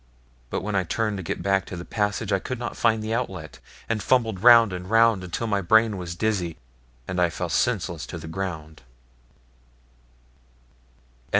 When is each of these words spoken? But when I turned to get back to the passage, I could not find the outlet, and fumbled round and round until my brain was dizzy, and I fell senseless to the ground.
But 0.49 0.61
when 0.63 0.73
I 0.73 0.83
turned 0.83 1.17
to 1.17 1.23
get 1.23 1.43
back 1.43 1.63
to 1.67 1.77
the 1.77 1.85
passage, 1.85 2.33
I 2.33 2.39
could 2.39 2.57
not 2.57 2.75
find 2.75 3.03
the 3.03 3.13
outlet, 3.13 3.59
and 3.87 4.01
fumbled 4.01 4.41
round 4.41 4.73
and 4.73 4.89
round 4.89 5.23
until 5.23 5.45
my 5.45 5.61
brain 5.61 5.95
was 5.95 6.15
dizzy, 6.15 6.57
and 7.07 7.21
I 7.21 7.29
fell 7.29 7.49
senseless 7.49 8.07
to 8.07 8.17
the 8.17 8.27
ground. 8.27 8.81